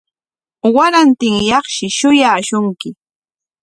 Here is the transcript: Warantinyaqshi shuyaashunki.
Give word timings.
Warantinyaqshi 0.75 1.85
shuyaashunki. 1.97 2.89